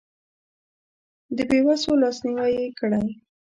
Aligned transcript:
د 1.35 1.37
بې 1.49 1.59
وسو 1.67 1.91
لاسنیوی 2.01 2.51
یې 2.59 2.65
کړی. 2.79 3.05